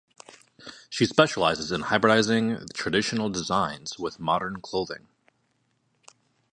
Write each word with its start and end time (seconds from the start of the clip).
She 0.89 1.05
specialises 1.05 1.71
in 1.71 1.81
hybridising 1.81 2.69
traditional 2.73 3.29
designs 3.29 3.99
with 3.99 4.19
modern 4.19 4.59
clothing. 4.59 5.09